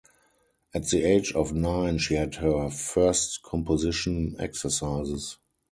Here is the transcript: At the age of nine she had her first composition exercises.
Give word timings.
At 0.73 0.87
the 0.89 1.03
age 1.03 1.31
of 1.33 1.53
nine 1.53 1.99
she 1.99 2.15
had 2.15 2.33
her 2.37 2.71
first 2.71 3.43
composition 3.43 4.35
exercises. 4.39 5.37